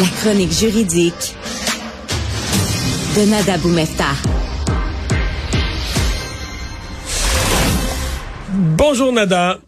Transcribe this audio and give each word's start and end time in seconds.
La 0.00 0.08
chronique 0.20 0.50
juridique 0.50 1.36
de 3.14 3.30
Nada 3.30 3.56
Boumefta. 3.58 4.06
Bonjour 8.76 9.12
Nada. 9.12 9.60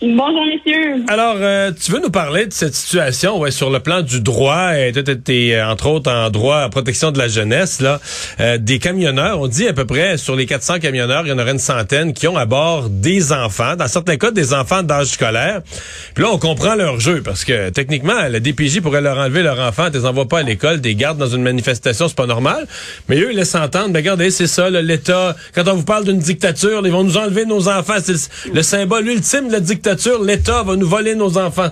Bonjour, 0.00 0.46
messieurs. 0.46 1.02
Alors, 1.08 1.34
euh, 1.40 1.72
tu 1.72 1.90
veux 1.90 1.98
nous 2.00 2.10
parler 2.10 2.46
de 2.46 2.52
cette 2.52 2.76
situation 2.76 3.40
ouais, 3.40 3.50
sur 3.50 3.68
le 3.68 3.80
plan 3.80 4.00
du 4.00 4.20
droit, 4.20 4.76
et 4.78 4.92
tu 4.92 5.32
es, 5.32 5.60
entre 5.60 5.88
autres 5.88 6.08
en 6.08 6.30
droit 6.30 6.58
à 6.58 6.68
protection 6.68 7.10
de 7.10 7.18
la 7.18 7.26
jeunesse, 7.26 7.80
là, 7.80 8.00
euh, 8.38 8.58
des 8.58 8.78
camionneurs. 8.78 9.40
On 9.40 9.48
dit 9.48 9.66
à 9.66 9.72
peu 9.72 9.86
près 9.86 10.16
sur 10.16 10.36
les 10.36 10.46
400 10.46 10.78
camionneurs, 10.78 11.26
il 11.26 11.30
y 11.30 11.32
en 11.32 11.38
aurait 11.40 11.50
une 11.50 11.58
centaine 11.58 12.12
qui 12.12 12.28
ont 12.28 12.36
à 12.36 12.46
bord 12.46 12.90
des 12.90 13.32
enfants, 13.32 13.74
dans 13.74 13.88
certains 13.88 14.16
cas 14.18 14.30
des 14.30 14.54
enfants 14.54 14.84
d'âge 14.84 15.08
scolaire. 15.08 15.62
Puis 16.14 16.22
là, 16.22 16.30
on 16.32 16.38
comprend 16.38 16.76
leur 16.76 17.00
jeu 17.00 17.20
parce 17.20 17.44
que 17.44 17.70
techniquement, 17.70 18.28
la 18.30 18.38
DPJ 18.38 18.80
pourrait 18.80 19.00
leur 19.00 19.18
enlever 19.18 19.42
leur 19.42 19.58
enfant, 19.58 19.88
les 19.92 20.06
envoies 20.06 20.28
pas 20.28 20.38
à 20.38 20.42
l'école, 20.44 20.80
des 20.80 20.94
gardes 20.94 21.18
dans 21.18 21.26
une 21.26 21.42
manifestation, 21.42 22.06
c'est 22.06 22.16
pas 22.16 22.26
normal. 22.26 22.68
Mais 23.08 23.18
eux, 23.18 23.32
ils 23.32 23.36
laissent 23.36 23.56
entendre, 23.56 23.88
ben 23.88 23.98
regardez, 23.98 24.30
c'est 24.30 24.46
ça, 24.46 24.70
l'État, 24.70 25.34
quand 25.56 25.66
on 25.66 25.74
vous 25.74 25.82
parle 25.84 26.04
d'une 26.04 26.20
dictature, 26.20 26.82
ils 26.84 26.92
vont 26.92 27.02
nous 27.02 27.16
enlever 27.16 27.46
nos 27.46 27.66
enfants. 27.66 27.96
C'est 28.00 28.14
le 28.54 28.62
symbole 28.62 29.08
ultime 29.08 29.48
de 29.48 29.54
la 29.54 29.60
dictature 29.60 29.87
l'État 30.24 30.62
va 30.62 30.76
nous 30.76 30.88
voler 30.88 31.14
nos 31.14 31.38
enfants. 31.38 31.70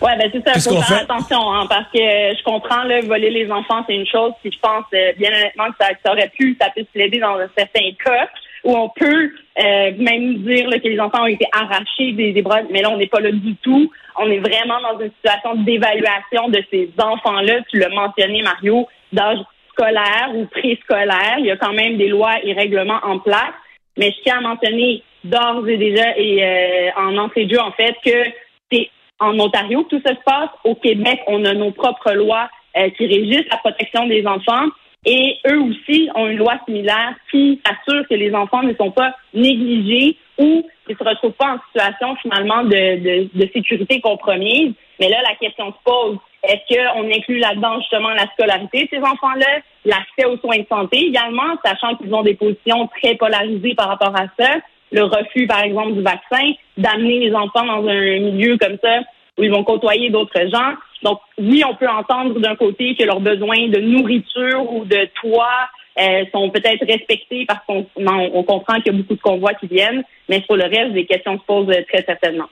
Ouais, 0.00 0.16
ben 0.16 0.30
c'est 0.32 0.46
ça. 0.46 0.52
Il 0.54 0.62
faut 0.62 0.82
faire 0.82 1.02
attention, 1.02 1.52
hein, 1.52 1.66
parce 1.68 1.90
que 1.92 1.98
je 1.98 2.42
comprends 2.44 2.84
là, 2.84 3.00
voler 3.00 3.30
les 3.30 3.50
enfants, 3.50 3.82
c'est 3.86 3.94
une 3.94 4.06
chose. 4.06 4.32
Puis 4.42 4.52
je 4.52 4.58
pense 4.60 4.84
euh, 4.94 5.12
bien 5.18 5.30
honnêtement 5.30 5.68
que 5.70 5.76
ça, 5.78 6.12
aurait 6.12 6.30
pu, 6.38 6.56
ça 6.60 6.68
peut 6.74 6.82
se 6.82 6.98
l'aider 6.98 7.18
dans 7.18 7.36
certains 7.56 7.90
cas 8.04 8.28
où 8.64 8.76
on 8.76 8.88
peut 8.88 9.30
euh, 9.60 9.92
même 9.98 10.38
dire 10.38 10.68
que 10.68 10.88
les 10.88 11.00
enfants 11.00 11.22
ont 11.22 11.26
été 11.26 11.46
arrachés 11.52 12.12
des, 12.12 12.32
des 12.32 12.42
bras, 12.42 12.60
mais 12.70 12.82
là 12.82 12.90
on 12.90 12.96
n'est 12.96 13.06
pas 13.06 13.20
là 13.20 13.30
du 13.32 13.56
tout. 13.56 13.90
On 14.18 14.30
est 14.30 14.38
vraiment 14.38 14.80
dans 14.80 15.00
une 15.00 15.10
situation 15.10 15.54
d'évaluation 15.62 16.48
de 16.48 16.62
ces 16.70 16.90
enfants-là. 16.98 17.60
Tu 17.70 17.78
l'as 17.78 17.88
mentionné, 17.88 18.42
Mario, 18.42 18.88
d'âge 19.12 19.38
scolaire 19.72 20.30
ou 20.34 20.46
préscolaire. 20.46 21.36
Il 21.38 21.46
y 21.46 21.50
a 21.50 21.56
quand 21.56 21.72
même 21.72 21.96
des 21.96 22.08
lois 22.08 22.34
et 22.42 22.52
règlements 22.52 23.00
en 23.04 23.18
place. 23.20 23.54
Mais 23.96 24.12
je 24.12 24.22
tiens 24.22 24.38
à 24.38 24.40
mentionner 24.40 25.02
d'ores 25.24 25.68
et 25.68 25.76
déjà 25.76 26.16
et 26.16 26.44
euh, 26.44 26.90
en 26.96 27.16
entrée 27.18 27.46
de 27.46 27.54
jeu, 27.54 27.60
en 27.60 27.72
fait, 27.72 27.94
que 28.04 28.30
c'est 28.70 28.90
en 29.20 29.38
Ontario 29.38 29.84
que 29.84 29.96
tout 29.96 30.02
ça 30.04 30.14
se 30.14 30.22
passe. 30.24 30.50
Au 30.64 30.74
Québec, 30.74 31.20
on 31.26 31.44
a 31.44 31.54
nos 31.54 31.72
propres 31.72 32.12
lois 32.12 32.48
euh, 32.76 32.90
qui 32.90 33.06
régissent 33.06 33.48
la 33.50 33.58
protection 33.58 34.06
des 34.06 34.26
enfants. 34.26 34.66
Et 35.04 35.38
eux 35.46 35.60
aussi 35.60 36.08
ont 36.14 36.26
une 36.26 36.38
loi 36.38 36.54
similaire 36.66 37.14
qui 37.30 37.60
assure 37.64 38.06
que 38.08 38.14
les 38.14 38.34
enfants 38.34 38.62
ne 38.62 38.74
sont 38.74 38.90
pas 38.90 39.14
négligés 39.32 40.16
ou 40.38 40.66
ne 40.88 40.94
se 40.94 41.04
retrouvent 41.04 41.32
pas 41.32 41.54
en 41.54 41.58
situation 41.68 42.16
finalement 42.16 42.64
de, 42.64 43.28
de, 43.34 43.48
sécurité 43.52 44.00
compromise. 44.00 44.72
Mais 45.00 45.08
là, 45.08 45.18
la 45.22 45.34
question 45.36 45.72
se 45.72 45.78
pose. 45.84 46.18
Est-ce 46.42 46.74
qu'on 46.74 47.10
inclut 47.10 47.38
là-dedans 47.38 47.80
justement 47.80 48.10
la 48.10 48.26
scolarité 48.32 48.84
de 48.84 48.88
ces 48.90 48.98
enfants-là, 48.98 49.60
l'accès 49.84 50.26
aux 50.26 50.38
soins 50.38 50.58
de 50.58 50.66
santé 50.68 51.06
également, 51.06 51.56
sachant 51.64 51.96
qu'ils 51.96 52.14
ont 52.14 52.22
des 52.22 52.34
positions 52.34 52.88
très 53.00 53.14
polarisées 53.14 53.74
par 53.74 53.88
rapport 53.88 54.14
à 54.16 54.26
ça? 54.38 54.58
Le 54.92 55.02
refus, 55.02 55.46
par 55.46 55.62
exemple, 55.62 55.92
du 55.92 56.02
vaccin, 56.02 56.52
d'amener 56.76 57.20
les 57.20 57.34
enfants 57.34 57.64
dans 57.64 57.86
un 57.86 58.18
milieu 58.18 58.56
comme 58.58 58.76
ça 58.82 59.00
où 59.38 59.44
ils 59.44 59.50
vont 59.50 59.64
côtoyer 59.64 60.10
d'autres 60.10 60.40
gens. 60.50 60.74
Donc, 61.02 61.20
oui, 61.38 61.62
on 61.68 61.74
peut 61.74 61.88
entendre 61.88 62.40
d'un 62.40 62.56
côté 62.56 62.96
que 62.96 63.04
leurs 63.04 63.20
besoins 63.20 63.68
de 63.68 63.78
nourriture 63.78 64.72
ou 64.72 64.84
de 64.84 65.08
toit 65.20 65.68
euh, 66.00 66.24
sont 66.32 66.50
peut-être 66.50 66.84
respectés 66.86 67.44
parce 67.46 67.64
qu'on 67.66 67.86
on 67.96 68.42
comprend 68.42 68.74
qu'il 68.76 68.92
y 68.92 68.96
a 68.96 68.98
beaucoup 68.98 69.14
de 69.14 69.20
convois 69.20 69.54
qui 69.54 69.66
viennent, 69.66 70.02
mais 70.28 70.42
sur 70.42 70.56
le 70.56 70.64
reste, 70.64 70.92
des 70.92 71.06
questions 71.06 71.38
se 71.38 71.44
posent 71.44 71.66
très 71.92 72.04
certainement. 72.04 72.48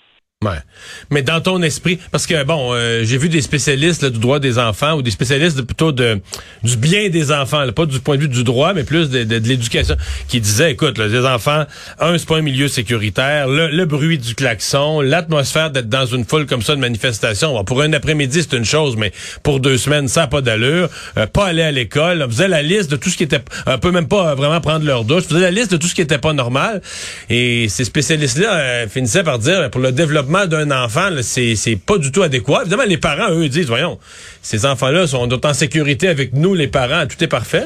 Mais 1.10 1.22
dans 1.22 1.40
ton 1.40 1.62
esprit, 1.62 1.98
parce 2.10 2.26
que 2.26 2.44
bon, 2.44 2.72
euh, 2.72 3.02
j'ai 3.04 3.18
vu 3.18 3.28
des 3.28 3.42
spécialistes 3.42 4.04
du 4.04 4.18
droit 4.18 4.38
des 4.38 4.58
enfants 4.58 4.94
ou 4.94 5.02
des 5.02 5.10
spécialistes 5.10 5.62
plutôt 5.62 5.92
de 5.92 6.20
du 6.62 6.76
bien 6.76 7.08
des 7.08 7.32
enfants, 7.32 7.64
pas 7.72 7.86
du 7.86 8.00
point 8.00 8.16
de 8.16 8.22
vue 8.22 8.28
du 8.28 8.44
droit, 8.44 8.72
mais 8.74 8.84
plus 8.84 9.10
de, 9.10 9.24
de, 9.24 9.36
l'éducation, 9.36 9.96
qui 10.28 10.40
disaient, 10.40 10.72
écoute, 10.72 10.98
les 10.98 11.24
enfants, 11.24 11.64
un, 12.00 12.18
c'est 12.18 12.26
pas 12.26 12.36
un 12.36 12.42
milieu 12.42 12.68
sécuritaire, 12.68 13.48
le, 13.48 13.84
bruit 13.84 14.18
du 14.18 14.34
klaxon, 14.34 15.00
l'atmosphère 15.00 15.70
d'être 15.70 15.88
dans 15.88 16.06
une 16.06 16.24
foule 16.24 16.46
comme 16.46 16.62
ça 16.62 16.74
de 16.74 16.80
manifestation. 16.80 17.62
pour 17.64 17.82
un 17.82 17.92
après-midi, 17.92 18.42
c'est 18.42 18.56
une 18.56 18.64
chose, 18.64 18.96
mais 18.96 19.12
pour 19.42 19.60
deux 19.60 19.78
semaines, 19.78 20.08
ça 20.08 20.22
n'a 20.22 20.26
pas 20.26 20.40
d'allure. 20.40 20.88
Euh, 21.16 21.26
pas 21.26 21.46
aller 21.46 21.62
à 21.62 21.70
l'école, 21.70 22.22
on 22.26 22.30
faisait 22.30 22.48
la 22.48 22.62
liste 22.62 22.90
de 22.90 22.96
tout 22.96 23.10
ce 23.10 23.16
qui 23.16 23.22
était, 23.22 23.40
un 23.66 23.78
peu 23.78 23.92
même 23.92 24.08
pas 24.08 24.34
vraiment 24.34 24.60
prendre 24.60 24.84
leur 24.84 25.04
douche, 25.04 25.24
faisait 25.24 25.40
la 25.40 25.50
liste 25.50 25.70
de 25.70 25.76
tout 25.76 25.86
ce 25.86 25.94
qui 25.94 26.00
était 26.00 26.18
pas 26.18 26.32
normal. 26.32 26.82
Et 27.30 27.68
ces 27.68 27.84
spécialistes-là 27.84 28.54
euh, 28.54 28.88
finissaient 28.88 29.22
par 29.22 29.38
dire, 29.38 29.70
pour 29.70 29.80
le 29.80 29.92
développement 29.92 30.35
d'un 30.44 30.70
enfant, 30.70 31.08
c'est 31.22 31.78
pas 31.86 31.96
du 31.96 32.12
tout 32.12 32.22
adéquat. 32.22 32.60
Évidemment, 32.62 32.84
les 32.86 32.98
parents, 32.98 33.30
eux, 33.30 33.48
disent, 33.48 33.68
voyons, 33.68 33.98
ces 34.42 34.66
enfants-là 34.66 35.06
sont 35.06 35.46
en 35.46 35.54
sécurité 35.54 36.08
avec 36.08 36.34
nous, 36.34 36.52
les 36.52 36.68
parents, 36.68 37.06
tout 37.06 37.22
est 37.24 37.28
parfait. 37.28 37.64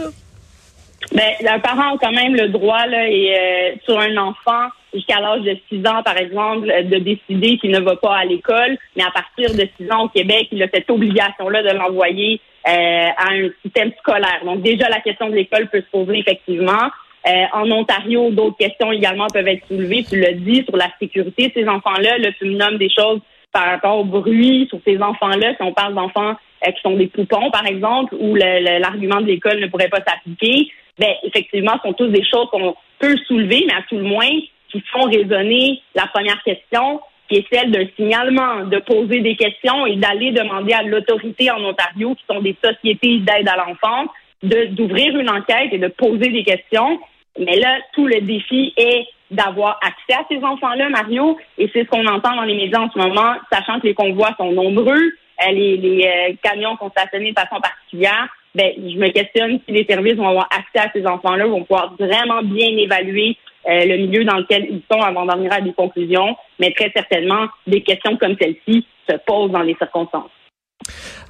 Ben, 1.13 1.33
les 1.41 1.61
parents 1.61 1.95
ont 1.95 1.99
quand 1.99 2.13
même 2.13 2.37
le 2.37 2.49
droit, 2.49 2.87
là, 2.87 3.09
et, 3.09 3.35
euh, 3.35 3.75
sur 3.85 3.99
un 3.99 4.17
enfant 4.17 4.69
jusqu'à 4.95 5.21
l'âge 5.21 5.43
de 5.43 5.57
6 5.69 5.79
ans, 5.89 6.03
par 6.05 6.17
exemple, 6.17 6.67
de 6.67 6.99
décider 6.99 7.59
qu'il 7.59 7.71
ne 7.71 7.81
va 7.81 7.97
pas 7.97 8.19
à 8.19 8.25
l'école. 8.25 8.77
Mais 8.97 9.03
à 9.03 9.11
partir 9.11 9.55
de 9.55 9.69
6 9.81 9.91
ans 9.93 10.05
au 10.05 10.09
Québec, 10.09 10.49
il 10.53 10.63
a 10.63 10.67
cette 10.73 10.91
obligation-là 10.91 11.63
de 11.63 11.77
l'envoyer 11.77 12.41
euh, 12.69 12.71
à 12.71 13.33
un 13.33 13.49
système 13.63 13.91
scolaire. 14.01 14.41
Donc 14.45 14.63
déjà, 14.63 14.89
la 14.89 15.01
question 15.01 15.31
de 15.31 15.35
l'école 15.35 15.69
peut 15.69 15.81
se 15.81 15.91
poser 15.91 16.19
effectivement. 16.19 16.91
Euh, 17.27 17.45
en 17.53 17.71
Ontario, 17.71 18.31
d'autres 18.31 18.57
questions 18.57 18.93
également 18.93 19.27
peuvent 19.33 19.49
être 19.49 19.67
soulevées. 19.67 20.05
Tu 20.09 20.19
l'as 20.19 20.33
dit 20.33 20.65
sur 20.65 20.77
la 20.77 20.89
sécurité 20.99 21.49
de 21.49 21.53
ces 21.55 21.69
enfants-là. 21.69 22.19
Là, 22.19 22.31
tu 22.39 22.47
me 22.47 22.57
nommes 22.57 22.79
des 22.79 22.89
choses 22.89 23.21
par 23.53 23.67
rapport 23.67 23.99
au 23.99 24.05
bruit 24.05 24.67
sur 24.69 24.79
ces 24.87 25.01
enfants-là. 25.01 25.55
Si 25.57 25.63
on 25.63 25.73
parle 25.73 25.95
d'enfants 25.95 26.35
euh, 26.67 26.71
qui 26.71 26.81
sont 26.83 26.97
des 26.97 27.09
poupons, 27.09 27.51
par 27.51 27.67
exemple, 27.67 28.15
où 28.19 28.35
l'argument 28.35 29.21
de 29.21 29.27
l'école 29.27 29.61
ne 29.61 29.67
pourrait 29.67 29.89
pas 29.89 30.03
s'appliquer, 30.07 30.71
ben 30.99 31.13
effectivement, 31.25 31.73
ce 31.83 31.89
sont 31.89 31.95
tous 31.95 32.09
des 32.09 32.25
choses 32.25 32.49
qu'on 32.51 32.75
peut 32.99 33.17
soulever, 33.27 33.65
mais 33.67 33.75
à 33.75 33.83
tout 33.89 33.97
le 33.97 34.05
moins 34.05 34.31
qui 34.71 34.83
font 34.93 35.05
résonner 35.05 35.83
la 35.95 36.07
première 36.07 36.43
question, 36.43 37.01
qui 37.29 37.39
est 37.39 37.47
celle 37.53 37.71
d'un 37.71 37.87
signalement, 37.97 38.65
de 38.65 38.79
poser 38.79 39.21
des 39.21 39.37
questions 39.37 39.87
et 39.87 39.97
d'aller 39.97 40.33
demander 40.33 40.73
à 40.73 40.83
l'autorité 40.83 41.51
en 41.51 41.63
Ontario, 41.65 42.15
qui 42.15 42.25
sont 42.33 42.41
des 42.41 42.57
sociétés 42.63 43.19
d'aide 43.19 43.49
à 43.49 43.57
l'enfance, 43.57 44.09
d'ouvrir 44.43 45.19
une 45.19 45.31
enquête 45.31 45.73
et 45.73 45.79
de 45.79 45.89
poser 45.89 46.29
des 46.31 46.45
questions. 46.45 46.99
Mais 47.39 47.57
là, 47.57 47.79
tout 47.95 48.07
le 48.07 48.21
défi 48.21 48.73
est 48.77 49.07
d'avoir 49.31 49.79
accès 49.83 50.19
à 50.19 50.25
ces 50.29 50.43
enfants-là, 50.43 50.89
Mario, 50.89 51.39
et 51.57 51.71
c'est 51.73 51.85
ce 51.85 51.89
qu'on 51.89 52.07
entend 52.07 52.35
dans 52.35 52.43
les 52.43 52.57
médias 52.57 52.81
en 52.81 52.91
ce 52.91 52.99
moment, 52.99 53.35
sachant 53.53 53.79
que 53.79 53.87
les 53.87 53.95
convois 53.95 54.35
sont 54.37 54.51
nombreux, 54.51 55.13
euh, 55.47 55.53
les, 55.53 56.05
euh, 56.05 56.35
camions 56.43 56.77
sont 56.79 56.91
stationnés 56.91 57.33
de 57.33 57.39
façon 57.39 57.61
particulière. 57.61 58.29
Ben, 58.55 58.73
je 58.77 58.99
me 58.99 59.09
questionne 59.11 59.61
si 59.65 59.73
les 59.73 59.85
services 59.85 60.17
vont 60.17 60.29
avoir 60.29 60.49
accès 60.51 60.87
à 60.87 60.91
ces 60.93 61.07
enfants-là, 61.07 61.47
vont 61.47 61.63
pouvoir 61.63 61.95
vraiment 61.99 62.43
bien 62.43 62.67
évaluer 62.67 63.37
euh, 63.69 63.85
le 63.85 63.97
milieu 63.99 64.25
dans 64.25 64.39
lequel 64.39 64.67
ils 64.69 64.83
sont 64.91 65.01
avant 65.01 65.25
d'en 65.25 65.37
venir 65.37 65.53
à 65.53 65.61
des 65.61 65.73
conclusions. 65.73 66.37
Mais 66.59 66.73
très 66.73 66.91
certainement, 66.95 67.47
des 67.67 67.83
questions 67.83 68.17
comme 68.17 68.37
celle-ci 68.41 68.85
se 69.09 69.17
posent 69.25 69.53
dans 69.53 69.63
les 69.63 69.77
circonstances. 69.77 70.31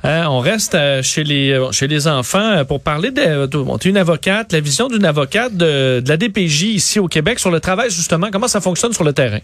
Hein, 0.02 0.28
on 0.30 0.38
reste 0.38 0.74
euh, 0.74 1.02
chez 1.02 1.24
les 1.24 1.52
euh, 1.52 1.72
chez 1.72 1.86
les 1.86 2.08
enfants 2.08 2.38
euh, 2.38 2.64
pour 2.64 2.82
parler 2.82 3.10
de, 3.10 3.86
une 3.86 3.96
avocate, 3.98 4.50
la 4.50 4.60
vision 4.60 4.88
d'une 4.88 5.04
avocate 5.04 5.54
de, 5.54 6.02
la 6.06 6.16
DPJ 6.16 6.62
ici 6.62 6.98
au 6.98 7.06
Québec 7.06 7.38
sur 7.38 7.50
le 7.50 7.60
travail 7.60 7.90
justement, 7.90 8.28
comment 8.32 8.48
ça 8.48 8.62
fonctionne 8.62 8.94
sur 8.94 9.04
le 9.04 9.12
terrain? 9.12 9.40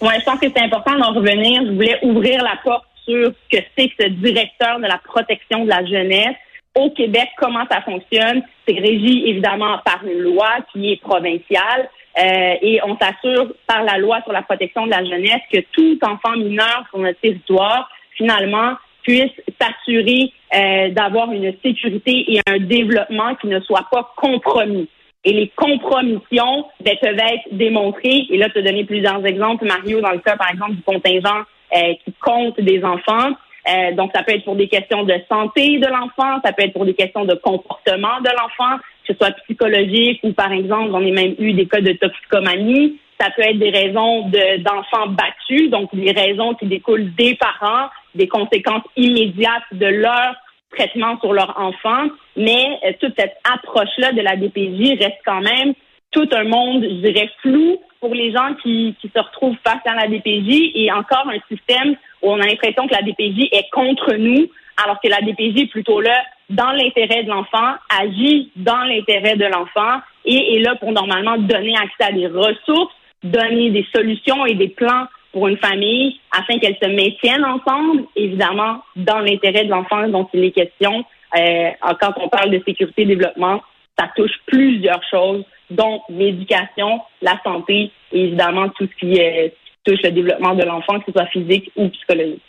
Oui, 0.00 0.14
je 0.18 0.24
pense 0.24 0.40
que 0.40 0.46
c'est 0.54 0.62
important 0.62 0.96
d'en 0.96 1.12
revenir. 1.12 1.60
Je 1.66 1.72
voulais 1.72 1.98
ouvrir 2.02 2.42
la 2.42 2.56
porte 2.64 2.86
sur 3.04 3.26
ce 3.26 3.58
que 3.58 3.62
c'est 3.76 3.88
que 3.88 4.04
ce 4.04 4.08
directeur 4.08 4.78
de 4.78 4.86
la 4.86 4.98
protection 5.04 5.64
de 5.64 5.68
la 5.68 5.84
jeunesse. 5.84 6.36
Au 6.74 6.88
Québec, 6.90 7.28
comment 7.36 7.66
ça 7.70 7.82
fonctionne? 7.82 8.42
C'est 8.66 8.78
régi 8.78 9.24
évidemment 9.26 9.78
par 9.84 10.00
une 10.04 10.20
loi 10.20 10.48
qui 10.72 10.92
est 10.92 11.02
provinciale. 11.02 11.90
et 12.16 12.80
on 12.84 12.96
s'assure 12.96 13.52
par 13.66 13.82
la 13.82 13.98
loi 13.98 14.22
sur 14.22 14.32
la 14.32 14.42
protection 14.42 14.86
de 14.86 14.90
la 14.90 15.04
jeunesse 15.04 15.42
que 15.52 15.58
tout 15.72 15.98
enfant 16.02 16.34
mineur 16.36 16.86
sur 16.90 17.00
notre 17.00 17.20
territoire, 17.20 17.90
finalement, 18.16 18.76
puisse 19.02 19.32
s'assurer 19.60 20.32
euh, 20.54 20.88
d'avoir 20.90 21.32
une 21.32 21.52
sécurité 21.64 22.24
et 22.32 22.40
un 22.46 22.58
développement 22.58 23.34
qui 23.36 23.46
ne 23.46 23.60
soit 23.60 23.86
pas 23.90 24.12
compromis. 24.16 24.88
Et 25.24 25.32
les 25.32 25.48
compromissions 25.54 26.66
ben, 26.82 26.96
peuvent 27.00 27.18
être 27.18 27.44
démontrées. 27.52 28.26
Et 28.30 28.38
là, 28.38 28.48
tu 28.48 28.58
as 28.58 28.62
donné 28.62 28.84
plusieurs 28.84 29.24
exemples, 29.26 29.66
Mario, 29.66 30.00
dans 30.00 30.12
le 30.12 30.18
cas, 30.18 30.36
par 30.36 30.50
exemple, 30.50 30.72
du 30.72 30.82
contingent 30.82 31.42
euh, 31.76 31.94
qui 32.04 32.12
compte 32.20 32.58
des 32.60 32.82
enfants. 32.82 33.32
Euh, 33.68 33.92
donc, 33.92 34.10
ça 34.14 34.22
peut 34.22 34.32
être 34.34 34.44
pour 34.44 34.56
des 34.56 34.68
questions 34.68 35.04
de 35.04 35.14
santé 35.28 35.78
de 35.78 35.86
l'enfant, 35.86 36.40
ça 36.42 36.52
peut 36.52 36.64
être 36.64 36.72
pour 36.72 36.86
des 36.86 36.94
questions 36.94 37.26
de 37.26 37.34
comportement 37.34 38.20
de 38.20 38.30
l'enfant, 38.30 38.78
que 39.06 39.12
ce 39.12 39.18
soit 39.18 39.32
psychologique 39.44 40.20
ou, 40.22 40.32
par 40.32 40.50
exemple, 40.52 40.90
on 40.92 41.06
a 41.06 41.10
même 41.10 41.34
eu 41.38 41.52
des 41.52 41.66
cas 41.66 41.80
de 41.80 41.92
toxicomanie. 41.92 42.98
Ça 43.20 43.28
peut 43.36 43.42
être 43.42 43.58
des 43.58 43.68
raisons 43.68 44.30
d'enfants 44.60 45.08
battus, 45.08 45.68
donc 45.70 45.94
des 45.94 46.12
raisons 46.12 46.54
qui 46.54 46.66
découlent 46.66 47.14
des 47.16 47.34
parents 47.34 47.90
des 48.14 48.28
conséquences 48.28 48.84
immédiates 48.96 49.62
de 49.72 49.86
leur 49.86 50.34
traitement 50.70 51.18
sur 51.20 51.32
leur 51.32 51.58
enfant, 51.58 52.08
mais 52.36 52.78
euh, 52.84 52.92
toute 53.00 53.14
cette 53.18 53.36
approche-là 53.52 54.12
de 54.12 54.20
la 54.20 54.36
DPJ 54.36 54.98
reste 55.00 55.20
quand 55.24 55.40
même 55.40 55.74
tout 56.12 56.28
un 56.32 56.44
monde, 56.44 56.82
je 56.82 57.08
dirais, 57.08 57.30
flou 57.40 57.80
pour 58.00 58.14
les 58.14 58.32
gens 58.32 58.54
qui, 58.62 58.96
qui 59.00 59.10
se 59.14 59.20
retrouvent 59.20 59.56
face 59.64 59.82
à 59.84 59.94
la 59.94 60.08
DPJ 60.08 60.72
et 60.74 60.90
encore 60.92 61.28
un 61.28 61.38
système 61.54 61.96
où 62.22 62.30
on 62.30 62.40
a 62.40 62.46
l'impression 62.46 62.86
que 62.86 62.94
la 62.94 63.02
DPJ 63.02 63.48
est 63.52 63.70
contre 63.70 64.14
nous, 64.14 64.48
alors 64.82 65.00
que 65.00 65.08
la 65.08 65.20
DPJ 65.20 65.62
est 65.62 65.70
plutôt 65.70 66.00
là 66.00 66.22
dans 66.48 66.72
l'intérêt 66.72 67.22
de 67.22 67.30
l'enfant, 67.30 67.74
agit 68.00 68.50
dans 68.56 68.82
l'intérêt 68.84 69.36
de 69.36 69.44
l'enfant 69.44 70.00
et 70.24 70.56
est 70.56 70.60
là 70.60 70.74
pour 70.76 70.92
normalement 70.92 71.36
donner 71.36 71.74
accès 71.76 72.10
à 72.10 72.12
des 72.12 72.26
ressources, 72.26 72.92
donner 73.22 73.70
des 73.70 73.86
solutions 73.94 74.46
et 74.46 74.54
des 74.54 74.68
plans 74.68 75.06
pour 75.32 75.48
une 75.48 75.58
famille 75.58 76.20
afin 76.32 76.58
qu'elle 76.58 76.76
se 76.82 76.88
maintienne 76.88 77.44
ensemble, 77.44 78.04
évidemment, 78.16 78.82
dans 78.96 79.20
l'intérêt 79.20 79.64
de 79.64 79.70
l'enfant 79.70 80.08
dont 80.08 80.28
il 80.34 80.44
est 80.44 80.50
question. 80.50 81.04
Euh, 81.36 81.70
quand 82.00 82.12
on 82.16 82.28
parle 82.28 82.50
de 82.50 82.62
sécurité 82.66 83.02
et 83.02 83.06
développement, 83.06 83.62
ça 83.98 84.10
touche 84.16 84.32
plusieurs 84.46 85.02
choses, 85.10 85.44
dont 85.70 86.00
l'éducation, 86.08 87.00
la 87.22 87.40
santé 87.44 87.92
et 88.12 88.24
évidemment 88.24 88.68
tout 88.70 88.88
ce 88.88 89.06
qui, 89.06 89.20
euh, 89.20 89.48
touche 89.84 90.02
le 90.02 90.10
développement 90.10 90.54
de 90.54 90.64
l'enfant, 90.64 90.98
que 90.98 91.06
ce 91.06 91.12
soit 91.12 91.26
physique 91.26 91.70
ou 91.76 91.88
psychologique. 91.88 92.42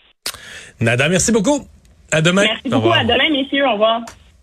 Nada, 0.80 1.08
merci 1.08 1.32
beaucoup. 1.32 1.60
À 2.12 2.22
demain. 2.22 2.44
Merci 2.44 2.70
beaucoup. 2.70 2.92
À 2.92 3.04
demain, 3.04 3.30
messieurs. 3.30 3.66
Au 3.66 3.74
revoir. 3.74 4.02